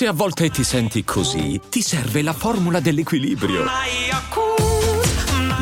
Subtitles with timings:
[0.00, 3.66] Se a volte ti senti così, ti serve la formula dell'equilibrio.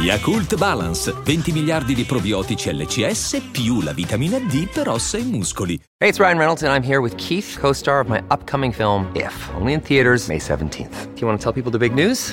[0.00, 5.74] Yakult Balance, 20 miliardi di probiotici LCS più la vitamina D per ossa e muscoli.
[5.96, 9.34] Hey, it's Ryan Reynolds and I'm here with Keith, co-star of my upcoming film If,
[9.56, 11.14] only in theaters May 17th.
[11.14, 12.32] Do you want to tell people the big news?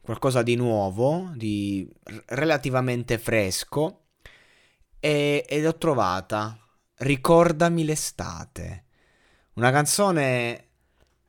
[0.00, 1.88] qualcosa di nuovo, di
[2.26, 4.06] relativamente fresco
[4.98, 6.58] e, ed ho trovata
[7.02, 8.84] Ricordami l'estate.
[9.54, 10.68] Una canzone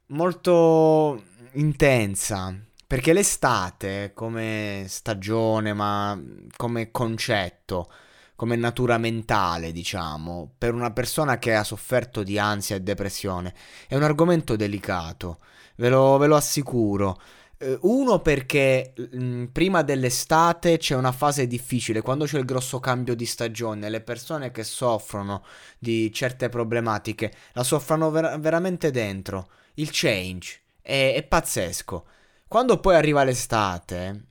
[0.07, 2.53] molto intensa.
[2.85, 6.21] Perché l'estate, come stagione, ma
[6.57, 7.89] come concetto,
[8.35, 13.55] come natura mentale, diciamo, per una persona che ha sofferto di ansia e depressione,
[13.87, 15.39] è un argomento delicato,
[15.77, 17.17] ve lo, ve lo assicuro.
[17.61, 22.79] Eh, uno perché mh, mm, prima dell'estate c'è una fase difficile, quando c'è il grosso
[22.79, 25.43] cambio di stagione, le persone che soffrono
[25.77, 29.49] di certe problematiche la soffrono ver- veramente dentro.
[29.75, 32.05] Il change è, è pazzesco.
[32.47, 34.25] Quando poi arriva l'estate,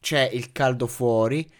[0.00, 1.50] c'è il caldo fuori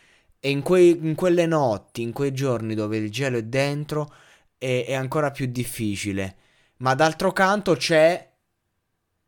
[0.41, 4.13] e in, quei, in, quelle notti, in quei giorni dove il gelo è dentro,
[4.59, 6.37] è, è ancora più difficile.
[6.79, 8.31] Ma d'altro canto c'è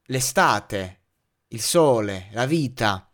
[0.06, 0.99] l'estate
[1.52, 3.08] il sole, la vita.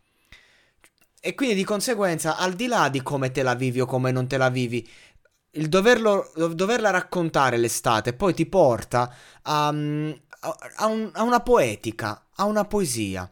[1.19, 4.27] E quindi di conseguenza, al di là di come te la vivi o come non
[4.27, 4.87] te la vivi,
[5.51, 12.45] il doverlo, doverla raccontare l'estate poi ti porta a, a, un, a, una poetica, a
[12.45, 13.29] una poesia.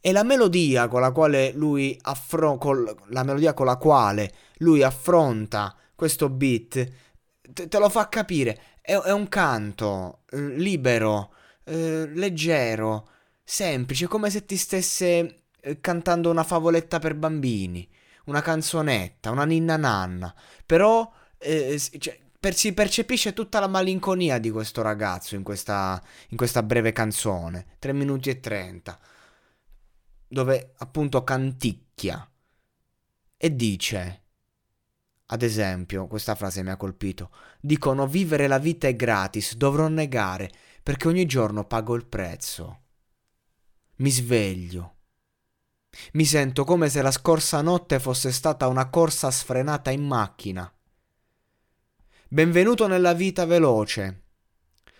[0.00, 2.70] E la melodia con la quale lui affronta,
[3.08, 6.92] la con la quale lui affronta questo beat,
[7.52, 8.60] te, te lo fa capire.
[8.80, 11.32] È, è un canto eh, libero,
[11.64, 13.08] eh, leggero,
[13.48, 17.88] semplice, come se ti stesse eh, cantando una favoletta per bambini,
[18.24, 20.34] una canzonetta, una ninna nanna.
[20.66, 26.36] Però eh, cioè, per, si percepisce tutta la malinconia di questo ragazzo in questa, in
[26.36, 28.98] questa breve canzone, 3 minuti e 30,
[30.28, 32.28] dove appunto canticchia
[33.36, 34.22] e dice...
[35.28, 37.32] Ad esempio, questa frase mi ha colpito.
[37.60, 40.48] Dicono vivere la vita è gratis, dovrò negare,
[40.84, 42.85] perché ogni giorno pago il prezzo.
[43.98, 44.94] Mi sveglio.
[46.12, 50.70] Mi sento come se la scorsa notte fosse stata una corsa sfrenata in macchina.
[52.28, 54.24] Benvenuto nella vita veloce.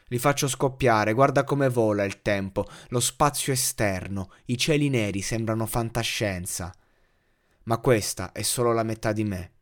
[0.06, 5.66] Li faccio scoppiare, guarda come vola il tempo, lo spazio esterno, i cieli neri sembrano
[5.66, 6.74] fantascienza.
[7.64, 9.52] Ma questa è solo la metà di me.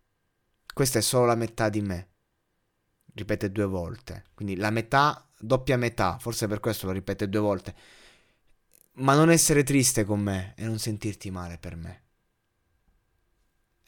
[0.72, 2.10] Questa è solo la metà di me.
[3.12, 4.26] Ripete due volte.
[4.32, 7.74] Quindi la metà, doppia metà, forse per questo lo ripete due volte
[8.96, 12.02] ma non essere triste con me e non sentirti male per me.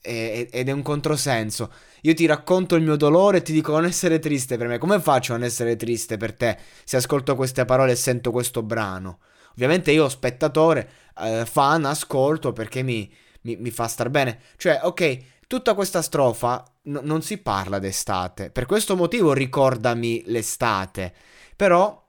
[0.01, 1.73] E, ed è un controsenso.
[2.03, 4.79] Io ti racconto il mio dolore e ti dico non essere triste per me.
[4.79, 8.63] Come faccio a non essere triste per te se ascolto queste parole e sento questo
[8.63, 9.21] brano?
[9.53, 13.11] Ovviamente io, spettatore, eh, fan, ascolto perché mi,
[13.43, 14.41] mi, mi, fa star bene.
[14.57, 18.51] Cioè, ok, tutta questa strofa n- non si parla d'estate.
[18.51, 21.15] Per questo motivo ricordami l'estate.
[21.57, 22.05] Però,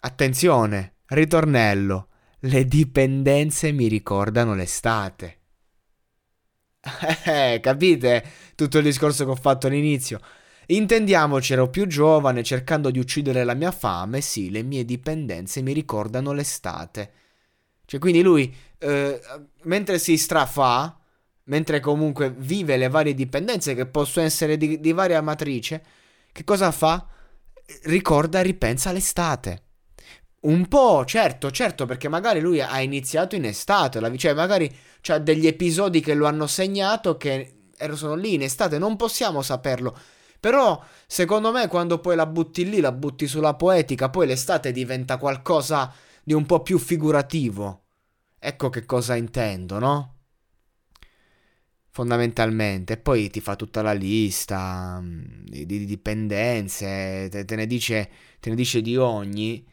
[0.00, 2.08] attenzione Ritornello.
[2.40, 5.38] Le dipendenze mi ricordano l'estate.
[7.24, 10.20] Eh, capite tutto il discorso che ho fatto all'inizio?
[10.66, 15.72] Intendiamoci, ero più giovane, cercando di uccidere la mia fame, sì, le mie dipendenze mi
[15.72, 17.12] ricordano l'estate.
[17.84, 19.20] Cioè, quindi lui, eh,
[19.62, 20.98] mentre si strafà,
[21.44, 25.84] mentre comunque vive le varie dipendenze che possono essere di, di varia matrice,
[26.32, 27.06] che cosa fa?
[27.84, 29.65] Ricorda e ripensa l'estate.
[30.38, 35.18] Un po', certo, certo, perché magari lui ha iniziato in estate, la, cioè magari c'ha
[35.18, 39.96] degli episodi che lo hanno segnato che sono lì in estate, non possiamo saperlo.
[40.38, 45.16] Però, secondo me, quando poi la butti lì, la butti sulla poetica, poi l'estate diventa
[45.16, 45.92] qualcosa
[46.22, 47.84] di un po' più figurativo.
[48.38, 50.14] Ecco che cosa intendo, no?
[51.90, 58.10] Fondamentalmente, poi ti fa tutta la lista mm, di, di dipendenze, te, te, ne dice,
[58.38, 59.66] te, ne dice, di ogni,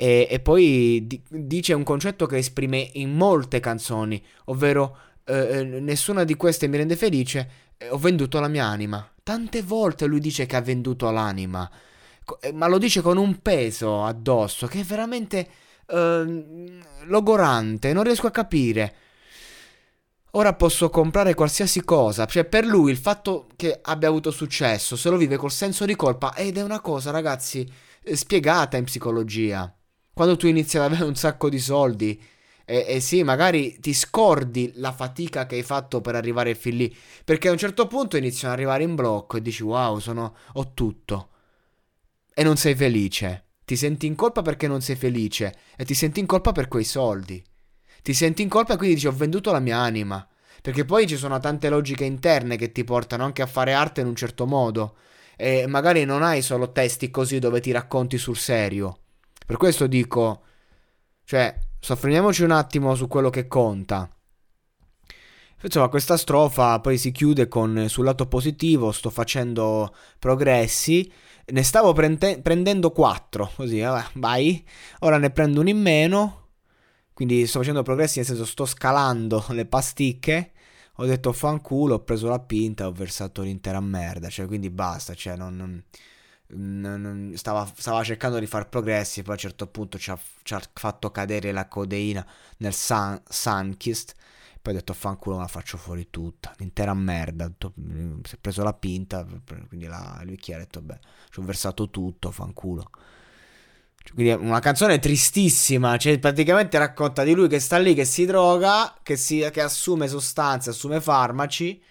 [0.00, 5.64] e, e poi di, dice un concetto che esprime in molte canzoni, ovvero eh, eh
[5.64, 9.10] nessuna di queste mi rende felice, eh, ho venduto la mia anima.
[9.24, 11.68] Tante volte lui dice che ha venduto l'anima,
[12.40, 15.48] eh, ma lo dice con un peso addosso che è veramente
[15.88, 18.94] eh, logorante, non riesco a capire.
[20.32, 25.10] Ora posso comprare qualsiasi cosa, cioè per lui il fatto che abbia avuto successo se
[25.10, 27.68] lo vive col senso di colpa ed è una cosa, ragazzi,
[28.04, 29.72] eh, spiegata in psicologia.
[30.18, 32.20] Quando tu inizi ad avere un sacco di soldi
[32.64, 36.96] e, e sì, magari ti scordi la fatica che hai fatto per arrivare fin lì,
[37.24, 40.72] perché a un certo punto iniziano ad arrivare in blocco e dici wow, sono, ho
[40.74, 41.28] tutto.
[42.34, 43.44] E non sei felice.
[43.64, 46.82] Ti senti in colpa perché non sei felice e ti senti in colpa per quei
[46.82, 47.40] soldi
[48.02, 50.26] ti senti in colpa e quindi dici ho venduto la mia anima.
[50.60, 54.08] Perché poi ci sono tante logiche interne che ti portano anche a fare arte in
[54.08, 54.96] un certo modo.
[55.36, 59.02] E magari non hai solo testi così dove ti racconti sul serio.
[59.48, 60.42] Per questo dico,
[61.24, 64.06] cioè, soffermiamoci un attimo su quello che conta.
[65.62, 71.10] Insomma, questa strofa poi si chiude con sul lato positivo, sto facendo progressi,
[71.46, 74.62] ne stavo prende- prendendo quattro, così, vabbè, vai,
[74.98, 76.48] ora ne prendo uno in meno,
[77.14, 80.52] quindi sto facendo progressi, nel senso sto scalando le pasticche.
[80.96, 84.28] Ho detto fanculo, ho preso la pinta, ho versato l'intera merda.
[84.28, 85.14] Cioè, quindi basta.
[85.14, 85.82] Cioè, non, non
[87.34, 89.22] stava, stava, cercando di fare progressi.
[89.22, 92.26] Poi a un certo punto ci ha, ci ha fatto cadere la codeina
[92.58, 94.14] nel sun, Sunkist.
[94.60, 96.54] Poi ho detto fanculo, ma la faccio fuori tutta.
[96.58, 97.50] L'intera merda.
[97.58, 99.26] Si è preso la pinta.
[99.68, 100.98] Quindi la, lui chi ha detto, beh,
[101.30, 102.90] ci ho versato tutto, fanculo.
[104.12, 108.24] Quindi è una canzone tristissima, cioè praticamente racconta di lui che sta lì, che si
[108.24, 111.82] droga, che, si, che assume sostanze, assume farmaci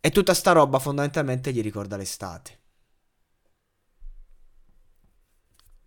[0.00, 2.59] e tutta sta roba fondamentalmente gli ricorda l'estate.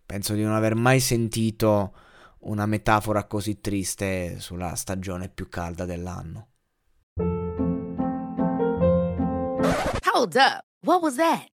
[0.06, 1.94] Penso di non aver mai sentito
[2.40, 6.48] una metafora così triste sulla stagione più calda dell'anno.
[10.12, 10.64] Hold up.
[10.80, 11.53] What was that?